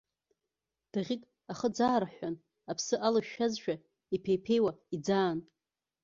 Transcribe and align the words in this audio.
Даӷьык, 0.91 1.23
ахы 1.51 1.69
ӡаарҳәҳәан, 1.75 2.35
аԥсы 2.69 2.95
алышәшәазшәа, 3.07 3.75
иԥеиԥеиуа 4.15 4.71
иӡаан. 4.95 5.39